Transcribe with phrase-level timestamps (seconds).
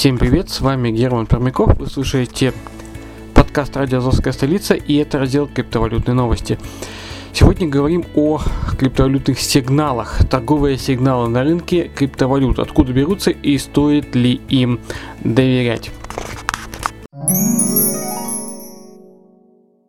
[0.00, 2.54] Всем привет, с вами Герман Пермяков, вы слушаете
[3.34, 6.58] подкаст «Радио Азовская столица» и это раздел «Криптовалютные новости».
[7.34, 8.40] Сегодня говорим о
[8.78, 14.80] криптовалютных сигналах, торговые сигналы на рынке криптовалют, откуда берутся и стоит ли им
[15.22, 15.90] доверять.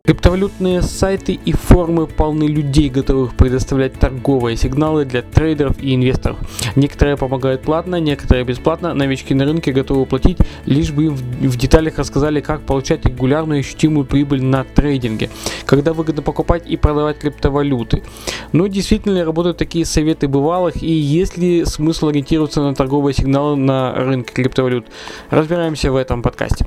[0.04, 6.38] Криптовалютные сайты и форумы полны людей, готовых предоставлять торговые сигналы для трейдеров и инвесторов.
[6.74, 8.94] Некоторые помогают платно, некоторые бесплатно.
[8.94, 14.04] Новички на рынке готовы платить, лишь бы им в, деталях рассказали, как получать регулярную ощутимую
[14.04, 15.30] прибыль на трейдинге,
[15.66, 18.02] когда выгодно покупать и продавать криптовалюты.
[18.50, 23.54] Но действительно ли работают такие советы бывалых и есть ли смысл ориентироваться на торговые сигналы
[23.54, 24.88] на рынке криптовалют?
[25.30, 26.66] Разбираемся в этом подкасте.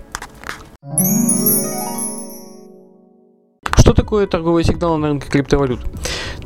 [4.15, 5.81] Такое торговые сигналы на рынке криптовалют?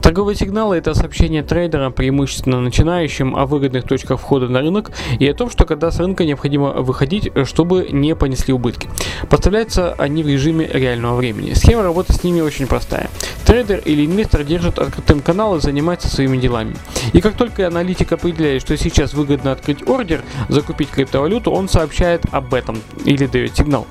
[0.01, 5.35] Торговые сигналы– это сообщение трейдера, преимущественно начинающим, о выгодных точках входа на рынок и о
[5.35, 8.89] том, что когда с рынка необходимо выходить, чтобы не понесли убытки.
[9.29, 11.53] Поставляются они в режиме реального времени.
[11.53, 13.09] Схема работы с ними очень простая.
[13.45, 16.75] Трейдер или инвестор держит открытым канал и занимается своими делами.
[17.13, 22.53] И как только аналитик определяет, что сейчас выгодно открыть ордер, закупить криптовалюту, он сообщает об
[22.53, 23.85] этом или дает сигнал.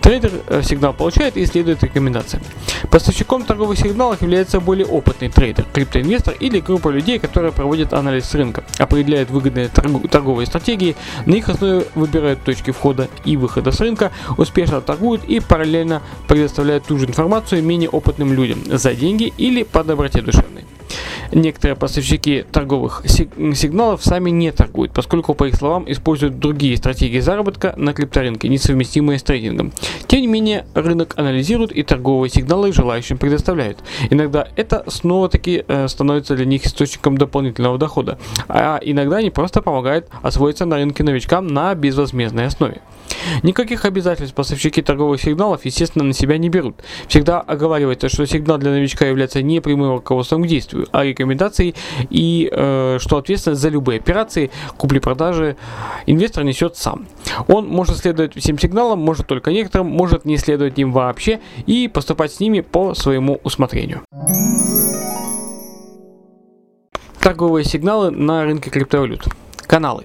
[0.00, 2.42] Трейдер э, сигнал получает и следует рекомендациям.
[3.20, 8.64] Поставщиком торговых сигналов является более опытный трейдер, криптоинвестор или группа людей, которые проводят анализ рынка,
[8.78, 14.10] определяют выгодные торгу- торговые стратегии, на их основе выбирают точки входа и выхода с рынка,
[14.38, 19.84] успешно торгуют и параллельно предоставляют ту же информацию менее опытным людям за деньги или по
[19.84, 20.64] доброте душевной.
[21.32, 27.72] Некоторые поставщики торговых сигналов сами не торгуют, поскольку, по их словам, используют другие стратегии заработка
[27.76, 29.72] на крипторынке, несовместимые с трейдингом.
[30.08, 33.78] Тем не менее, рынок анализирует и торговые сигналы желающим предоставляют.
[34.10, 38.18] Иногда это снова-таки э, становится для них источником дополнительного дохода,
[38.48, 42.80] а иногда они просто помогают освоиться на рынке новичкам на безвозмездной основе.
[43.42, 46.76] Никаких обязательств поставщики торговых сигналов, естественно, на себя не берут.
[47.08, 51.19] Всегда оговаривается, что сигнал для новичка является не прямым руководством к действию, а рекомендацией
[52.10, 55.56] и э, что ответственность за любые операции, купли-продажи
[56.06, 57.06] инвестор несет сам.
[57.48, 62.32] Он может следовать всем сигналам, может только некоторым, может не следовать им вообще и поступать
[62.32, 64.02] с ними по своему усмотрению.
[67.20, 69.24] Торговые сигналы на рынке криптовалют.
[69.66, 70.04] Каналы.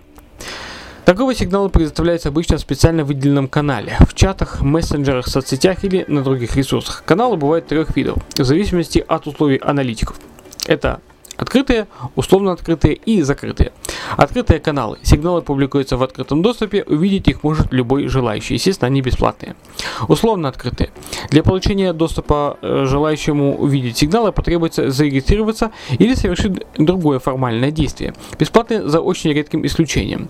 [1.05, 6.55] Торговые сигналы предоставляются обычно в специально выделенном канале, в чатах, мессенджерах, соцсетях или на других
[6.55, 7.03] ресурсах.
[7.05, 10.19] Каналы бывают трех видов, в зависимости от условий аналитиков.
[10.65, 11.01] Это
[11.37, 13.71] открытые, условно открытые и закрытые.
[14.17, 14.97] Открытые каналы.
[15.03, 18.55] Сигналы публикуются в открытом доступе, увидеть их может любой желающий.
[18.55, 19.55] Естественно, они бесплатные.
[20.07, 20.91] Условно открытые.
[21.29, 28.13] Для получения доступа э, желающему увидеть сигналы потребуется зарегистрироваться или совершить другое формальное действие.
[28.39, 30.29] Бесплатные за очень редким исключением.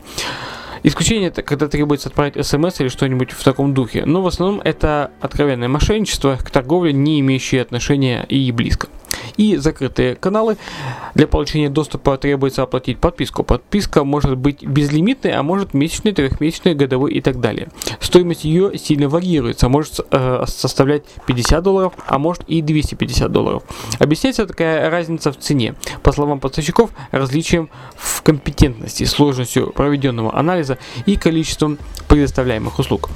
[0.84, 5.10] Исключение это когда требуется отправить смс или что-нибудь в таком духе, но в основном это
[5.20, 8.88] откровенное мошенничество к торговле, не имеющее отношения и близко
[9.38, 10.58] и закрытые каналы.
[11.14, 13.44] Для получения доступа требуется оплатить подписку.
[13.44, 17.70] Подписка может быть безлимитной, а может месячной, трехмесячной, годовой и так далее.
[18.00, 23.64] Стоимость ее сильно варьируется, может э, составлять 50 долларов, а может и 250 долларов.
[24.00, 25.76] Объясняется такая разница в цене.
[26.04, 33.10] По словам поставщиков, различием в компетентности, сложностью проведенного анализа и количеством предоставляемых услуг.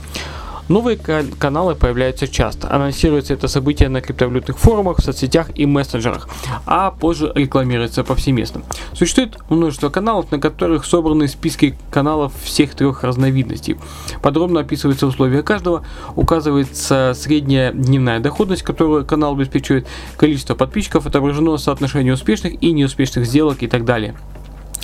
[0.70, 2.72] Новые каналы появляются часто.
[2.72, 6.30] Анонсируется это событие на криптовалютных форумах, в соцсетях и мессенджерах,
[6.68, 8.62] а позже рекламируется повсеместно.
[8.94, 13.78] Существует множество каналов, на которых собраны списки каналов всех трех разновидностей.
[14.22, 15.84] Подробно описываются условия каждого,
[16.16, 23.64] указывается средняя дневная доходность, которую канал обеспечивает, количество подписчиков, отображено соотношение успешных и неуспешных сделок
[23.64, 24.16] и так далее.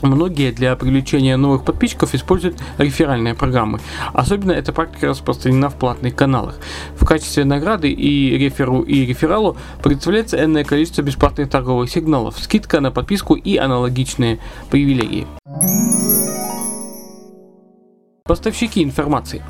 [0.01, 3.79] Многие для привлечения новых подписчиков используют реферальные программы.
[4.13, 6.57] Особенно эта практика распространена в платных каналах.
[6.97, 12.91] В качестве награды и реферу, и рефералу представляется энное количество бесплатных торговых сигналов, скидка на
[12.91, 14.39] подписку и аналогичные
[14.69, 15.27] привилегии.
[18.27, 19.43] Поставщики информации.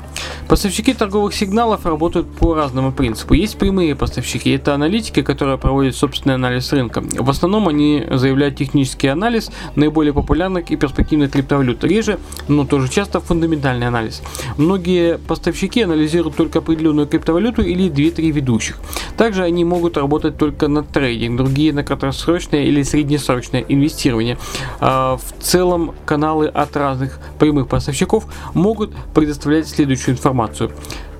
[0.48, 3.34] Поставщики торговых сигналов работают по разному принципу.
[3.34, 7.02] Есть прямые поставщики, это аналитики, которые проводят собственный анализ рынка.
[7.02, 11.84] В основном они заявляют технический анализ наиболее популярных и перспективных криптовалют.
[11.84, 12.18] Реже,
[12.48, 14.22] но тоже часто фундаментальный анализ.
[14.56, 18.78] Многие поставщики анализируют только определенную криптовалюту или 2-3 ведущих.
[19.16, 24.38] Также они могут работать только на трейдинг, другие на краткосрочное или среднесрочное инвестирование.
[24.80, 30.70] А, в целом каналы от разных прямых поставщиков могут предоставлять следующую информацию.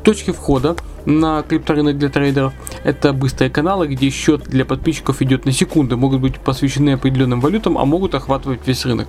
[0.02, 0.76] Точки входа
[1.06, 2.52] на крипторынок для трейдеров.
[2.84, 7.78] Это быстрые каналы, где счет для подписчиков идет на секунды, могут быть посвящены определенным валютам,
[7.78, 9.08] а могут охватывать весь рынок.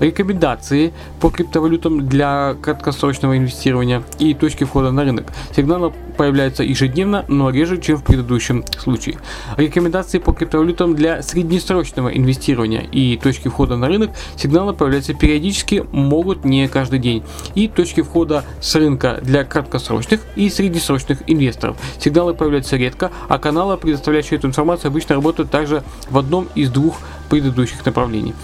[0.00, 5.26] Рекомендации по криптовалютам для краткосрочного инвестирования и точки входа на рынок.
[5.54, 9.18] Сигналы появляются ежедневно, но реже, чем в предыдущем случае.
[9.56, 14.10] Рекомендации по криптовалютам для среднесрочного инвестирования и точки входа на рынок.
[14.36, 17.22] Сигналы появляются периодически, могут не каждый день.
[17.54, 21.76] И точки входа с рынка для краткосрочных и среднесрочных инвесторов.
[21.98, 26.98] Сигналы появляются редко, а каналы, предоставляющие эту информацию, обычно работают также в одном из двух
[27.28, 28.34] предыдущих направлений.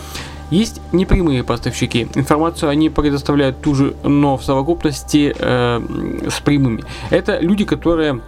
[0.51, 2.09] Есть непрямые поставщики.
[2.15, 6.83] Информацию они предоставляют ту же, но в совокупности э, с прямыми.
[7.11, 8.21] Это люди, которые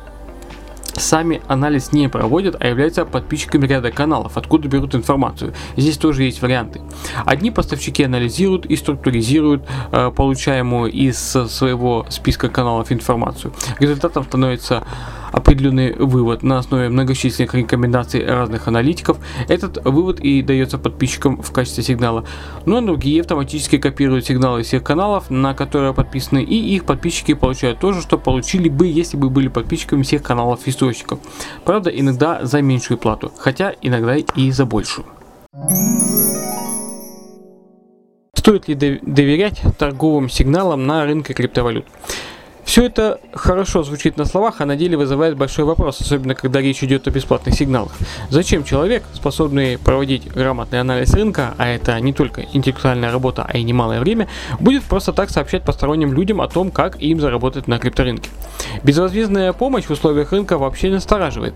[0.94, 5.54] сами анализ не проводят, а являются подписчиками ряда каналов, откуда берут информацию.
[5.76, 6.80] Здесь тоже есть варианты.
[7.24, 13.52] Одни поставщики анализируют и структуризируют э, получаемую из своего списка каналов информацию.
[13.78, 14.84] Результатом становится
[15.32, 19.18] определенный вывод на основе многочисленных рекомендаций разных аналитиков.
[19.48, 22.24] Этот вывод и дается подписчикам в качестве сигнала.
[22.66, 27.92] Но другие автоматически копируют сигналы всех каналов, на которые подписаны, и их подписчики получают то
[27.92, 31.18] же, что получили бы, если бы были подписчиками всех каналов источников.
[31.64, 35.06] Правда, иногда за меньшую плату, хотя иногда и за большую.
[38.34, 41.86] Стоит ли доверять торговым сигналам на рынке криптовалют?
[42.64, 46.82] Все это хорошо звучит на словах, а на деле вызывает большой вопрос, особенно когда речь
[46.82, 47.92] идет о бесплатных сигналах.
[48.30, 53.62] Зачем человек, способный проводить грамотный анализ рынка, а это не только интеллектуальная работа, а и
[53.62, 54.28] немалое время,
[54.60, 58.30] будет просто так сообщать посторонним людям о том, как им заработать на крипторынке?
[58.82, 61.54] Безвозмездная помощь в условиях рынка вообще настораживает,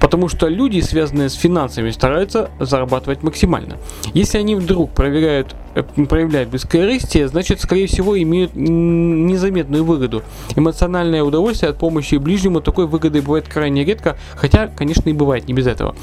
[0.00, 3.76] потому что люди, связанные с финансами, стараются зарабатывать максимально.
[4.12, 10.22] Если они вдруг проверяют Э, проявляют бескорыстие, значит, скорее всего, имеют незаметную выгоду.
[10.56, 15.54] Эмоциональное удовольствие от помощи ближнему такой выгоды бывает крайне редко, хотя, конечно, и бывает не
[15.54, 15.94] без этого.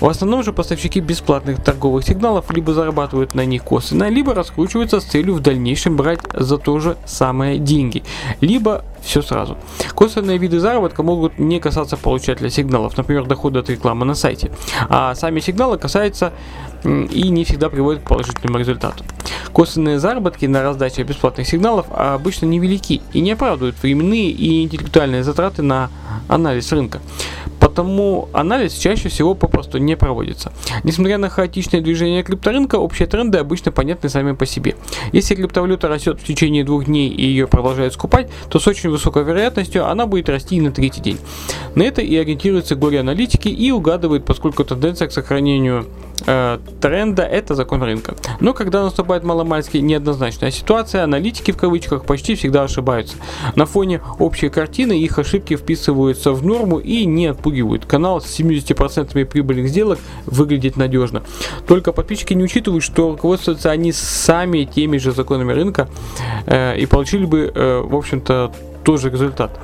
[0.00, 5.04] В основном же поставщики бесплатных торговых сигналов либо зарабатывают на них косвенно, либо раскручиваются с
[5.04, 8.04] целью в дальнейшем брать за то же самое деньги,
[8.40, 9.56] либо все сразу.
[9.94, 14.52] Косвенные виды заработка могут не касаться получателя сигналов, например, дохода от рекламы на сайте,
[14.88, 16.32] а сами сигналы касаются
[16.84, 19.04] и не всегда приводят к положительному результату.
[19.52, 25.62] Косвенные заработки на раздаче бесплатных сигналов обычно невелики и не оправдывают временные и интеллектуальные затраты
[25.62, 25.90] на
[26.28, 27.00] анализ рынка.
[27.78, 30.52] Потому анализ чаще всего попросту не проводится.
[30.82, 34.74] Несмотря на хаотичное движение крипторынка, общие тренды обычно понятны сами по себе.
[35.12, 39.22] Если криптовалюта растет в течение двух дней и ее продолжают скупать, то с очень высокой
[39.22, 41.18] вероятностью она будет расти и на третий день.
[41.76, 45.86] На это и ориентируются горе-аналитики и угадывают, поскольку тенденция к сохранению
[46.26, 48.16] э, тренда– это закон рынка.
[48.40, 53.16] Но когда наступает маломальски неоднозначная ситуация, аналитики в кавычках почти всегда ошибаются.
[53.54, 57.67] На фоне общей картины их ошибки вписываются в норму и не отпугивают.
[57.86, 61.22] Канал с 70% прибыльных сделок выглядит надежно.
[61.66, 65.88] Только подписчики не учитывают, что руководствуются они сами теми же законами рынка
[66.46, 68.52] э, и получили бы, э, в общем-то,
[68.84, 69.58] тот же результат.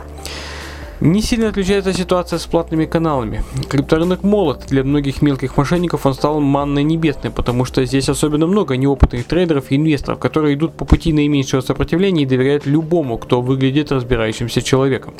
[1.00, 3.42] Не сильно отличается ситуация с платными каналами.
[3.68, 8.76] Крипторынок молод, для многих мелких мошенников он стал манной небесной, потому что здесь особенно много
[8.76, 13.90] неопытных трейдеров и инвесторов, которые идут по пути наименьшего сопротивления и доверяют любому, кто выглядит
[13.90, 15.14] разбирающимся человеком.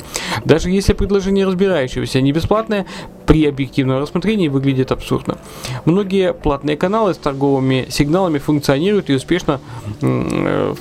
[0.45, 2.85] Даже если предложение разбирающегося не бесплатное,
[3.25, 5.37] при объективном рассмотрении выглядит абсурдно.
[5.83, 9.59] Многие платные каналы с торговыми сигналами функционируют и успешно
[10.01, 10.75] э,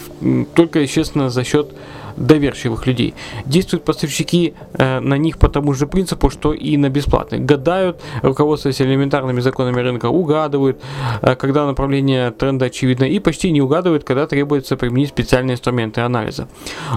[0.55, 1.75] только, естественно, за счет
[2.17, 3.15] доверчивых людей.
[3.47, 7.45] Действуют поставщики э, на них по тому же принципу, что и на бесплатных.
[7.45, 10.81] Гадают, руководствуясь элементарными законами рынка, угадывают,
[11.23, 16.49] э, когда направление тренда очевидно, и почти не угадывают, когда требуется применить специальные инструменты анализа.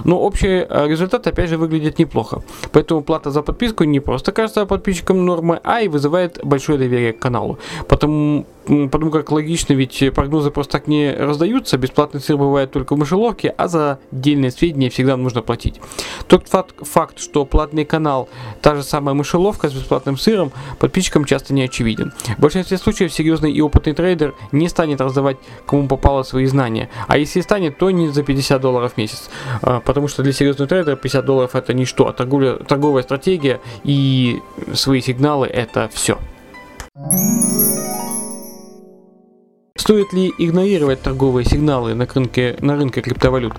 [0.04, 2.42] Но общий э, результат, опять же, выглядит неплохо.
[2.72, 7.18] Поэтому плата за подписку не просто кажется подписчикам нормы, а и вызывает большое доверие к
[7.18, 7.58] каналу.
[7.88, 8.44] Потому
[8.90, 13.54] потому как логично, ведь прогнозы просто так не раздаются, бесплатный сыр бывает только в мышеловке,
[13.56, 15.80] а за отдельные сведения всегда нужно платить.
[16.26, 18.28] Тот факт, факт, что платный канал,
[18.60, 22.12] та же самая мышеловка с бесплатным сыром, подписчикам часто не очевиден.
[22.36, 27.18] В большинстве случаев серьезный и опытный трейдер не станет раздавать кому попало свои знания, а
[27.18, 29.30] если станет, то не за 50 долларов в месяц,
[29.62, 34.40] а, потому что для серьезного трейдера 50 долларов это ничто, а торговля, торговая стратегия и
[34.74, 36.18] свои сигналы это все.
[39.88, 43.54] Стоит ли игнорировать торговые сигналы на рынке, на рынке криптовалют?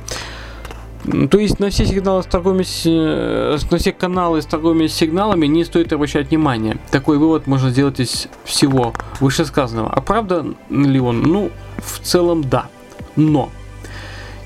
[1.31, 5.65] То есть на все сигналы с торговыми, э, на все каналы с торговыми сигналами не
[5.65, 6.77] стоит обращать внимание.
[6.91, 9.91] Такой вывод можно сделать из всего вышесказанного.
[9.91, 11.23] А правда ли он?
[11.23, 12.67] Ну, в целом да.
[13.15, 13.49] Но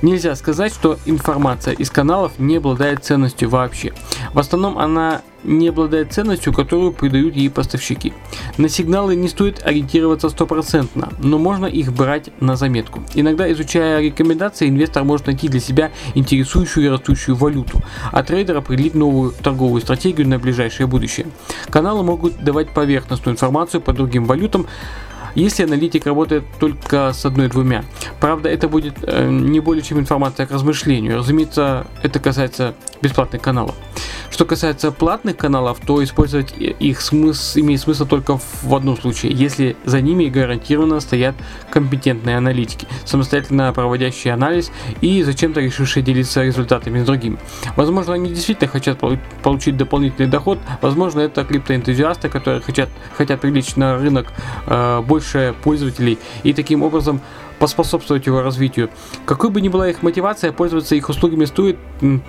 [0.03, 3.93] Нельзя сказать, что информация из каналов не обладает ценностью вообще.
[4.33, 8.12] В основном она не обладает ценностью, которую придают ей поставщики.
[8.57, 13.01] На сигналы не стоит ориентироваться стопроцентно, но можно их брать на заметку.
[13.13, 17.81] Иногда, изучая рекомендации, инвестор может найти для себя интересующую и растущую валюту,
[18.12, 21.27] а трейдер определить новую торговую стратегию на ближайшее будущее.
[21.69, 24.67] Каналы могут давать поверхностную информацию по другим валютам,
[25.35, 27.83] если аналитик работает только с одной-двумя.
[28.19, 31.17] Правда, это будет э, не более чем информация к размышлению.
[31.17, 33.75] Разумеется, это касается бесплатных каналов.
[34.33, 39.77] Что касается платных каналов, то использовать их смысл, имеет смысл только в одном случае, если
[39.85, 41.35] за ними гарантированно стоят
[41.69, 44.71] компетентные аналитики, самостоятельно проводящие анализ
[45.01, 47.37] и зачем-то решившие делиться результатами с другими.
[47.75, 48.99] Возможно, они действительно хотят
[49.43, 54.33] получить дополнительный доход, возможно, это криптоэнтузиасты, которые хотят, хотят привлечь на рынок
[54.65, 57.21] э, больше пользователей и таким образом
[57.60, 58.89] поспособствовать его развитию.
[59.25, 61.77] Какой бы ни была их мотивация, пользоваться их услугами стоит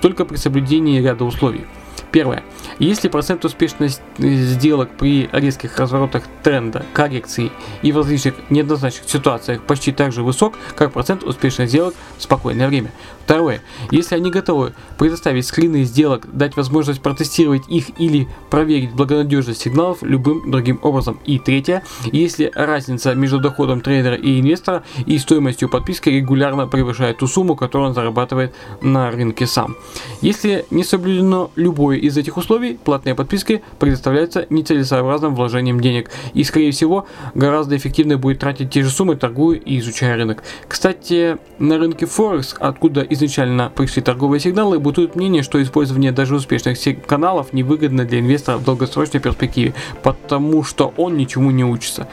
[0.00, 1.66] только при соблюдении ряда условий.
[2.10, 2.44] Первое.
[2.78, 7.50] Если процент успешности сделок при резких разворотах тренда, коррекции
[7.82, 12.92] и различных неоднозначных ситуациях почти так же высок, как процент успешных сделок в спокойное время.
[13.24, 13.62] Второе.
[13.90, 20.50] Если они готовы предоставить скрины сделок, дать возможность протестировать их или проверить благонадежность сигналов любым
[20.50, 21.18] другим образом.
[21.24, 21.82] И третье.
[22.12, 27.88] Если разница между доходом трейдера и инвестора и стоимостью подписки регулярно превышает ту сумму, которую
[27.88, 29.76] он зарабатывает на рынке сам.
[30.20, 36.72] Если не соблюдено любое из этих условий платные подписки предоставляются нецелесообразным вложением денег и, скорее
[36.72, 40.42] всего, гораздо эффективнее будет тратить те же суммы, торгуя и изучая рынок.
[40.68, 46.78] Кстати, на рынке Форекс, откуда изначально пришли торговые сигналы, бытует мнение, что использование даже успешных
[47.06, 52.08] каналов невыгодно для инвестора в долгосрочной перспективе, потому что он ничему не учится.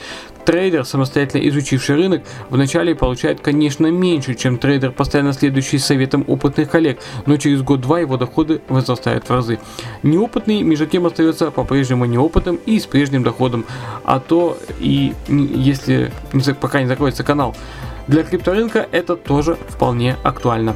[0.45, 6.99] Трейдер, самостоятельно изучивший рынок, вначале получает, конечно, меньше, чем трейдер, постоянно следующий советам опытных коллег,
[7.27, 9.59] но через год-два его доходы возрастают в разы.
[10.01, 13.65] Неопытный, между тем, остается по-прежнему неопытным и с прежним доходом,
[14.03, 16.11] а то и если
[16.59, 17.55] пока не закроется канал.
[18.07, 20.75] Для крипторынка это тоже вполне актуально.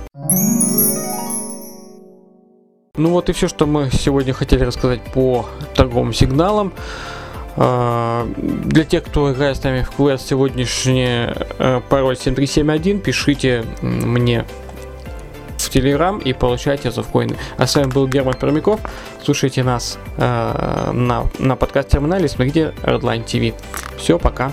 [2.97, 6.73] Ну вот и все, что мы сегодня хотели рассказать по торговым сигналам.
[7.57, 11.27] А, для тех, кто играет с нами в квест, сегодняшний
[11.57, 14.45] э, пароль 7371, пишите мне
[15.57, 17.37] в Телеграм и получайте завкоины.
[17.57, 18.79] А с вами был Герман Пермяков.
[19.23, 23.53] Слушайте нас э, на, на подкаст-терминале, смотрите Redline TV.
[23.97, 24.51] Все, пока.